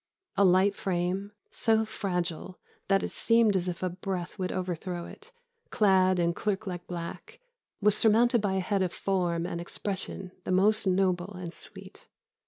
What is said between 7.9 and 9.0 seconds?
surmounted by a head of